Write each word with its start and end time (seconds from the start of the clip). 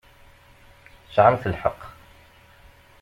Tesɛamt 1.05 1.43
lḥeqq. 1.53 1.81